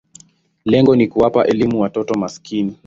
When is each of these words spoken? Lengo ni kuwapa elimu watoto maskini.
Lengo 0.65 0.95
ni 0.95 1.07
kuwapa 1.07 1.45
elimu 1.47 1.81
watoto 1.81 2.13
maskini. 2.15 2.75